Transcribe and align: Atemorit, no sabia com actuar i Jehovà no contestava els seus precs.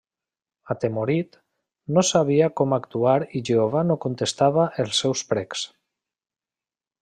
Atemorit, 0.75 1.37
no 1.97 2.03
sabia 2.07 2.47
com 2.61 2.73
actuar 2.79 3.15
i 3.39 3.43
Jehovà 3.51 3.85
no 3.91 3.99
contestava 4.07 4.67
els 4.85 5.03
seus 5.05 5.25
precs. 5.35 5.69